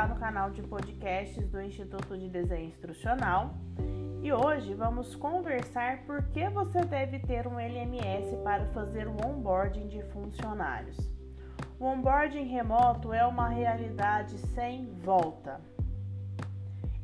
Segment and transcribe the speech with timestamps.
[0.00, 3.52] está no canal de podcasts do Instituto de Desenho Instrucional
[4.22, 9.88] e hoje vamos conversar por que você deve ter um LMS para fazer o onboarding
[9.88, 10.96] de funcionários.
[11.78, 15.60] O onboarding remoto é uma realidade sem volta.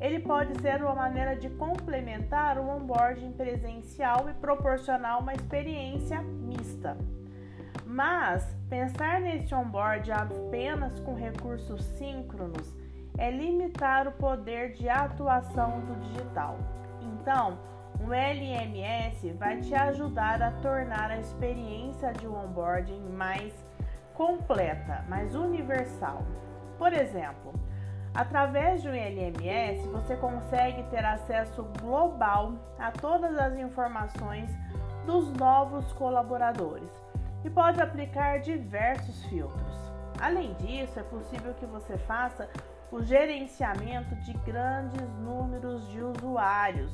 [0.00, 6.96] Ele pode ser uma maneira de complementar o onboarding presencial e proporcionar uma experiência mista.
[7.84, 12.85] Mas pensar nesse onboard apenas com recursos síncronos
[13.18, 16.58] é limitar o poder de atuação do digital.
[17.00, 17.58] Então,
[18.00, 23.52] o LMS vai te ajudar a tornar a experiência de onboarding mais
[24.14, 26.22] completa, mais universal.
[26.78, 27.54] Por exemplo,
[28.14, 34.50] através um LMS você consegue ter acesso global a todas as informações
[35.06, 36.90] dos novos colaboradores
[37.44, 39.92] e pode aplicar diversos filtros.
[40.20, 42.48] Além disso, é possível que você faça
[42.90, 46.92] o gerenciamento de grandes números de usuários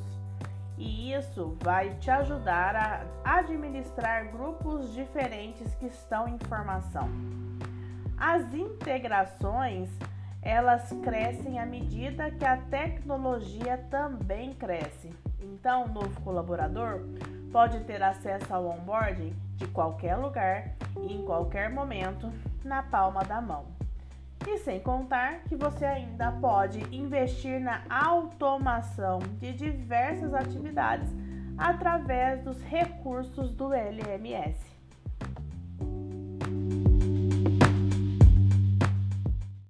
[0.79, 2.75] e isso vai te ajudar
[3.25, 7.09] a administrar grupos diferentes que estão em formação.
[8.17, 9.91] As integrações
[10.43, 15.11] elas crescem à medida que a tecnologia também cresce.
[15.41, 17.03] Então, o novo colaborador
[17.53, 22.33] pode ter acesso ao onboarding de qualquer lugar e em qualquer momento
[22.65, 23.67] na palma da mão.
[24.47, 31.09] E sem contar que você ainda pode investir na automação de diversas atividades
[31.57, 34.82] através dos recursos do LMS.